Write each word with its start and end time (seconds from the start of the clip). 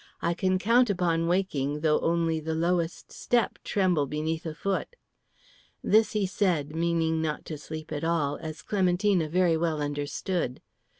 I 0.19 0.33
can 0.33 0.57
count 0.57 0.89
upon 0.89 1.27
waking, 1.27 1.81
though 1.81 1.99
only 1.99 2.39
the 2.39 2.55
lowest 2.55 3.11
step 3.11 3.59
tremble 3.63 4.07
beneath 4.07 4.47
a 4.47 4.55
foot." 4.55 4.95
This 5.83 6.13
he 6.13 6.25
said, 6.25 6.75
meaning 6.75 7.21
not 7.21 7.45
to 7.45 7.57
sleep 7.59 7.91
at 7.91 8.03
all, 8.03 8.37
as 8.37 8.63
Clementina 8.63 9.29
very 9.29 9.55
well 9.55 9.79
understood. 9.79 10.59